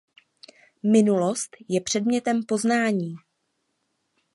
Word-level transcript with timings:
Minulost 0.83 1.55
je 1.69 1.81
předmětem 1.81 2.43
poznání. 2.43 3.15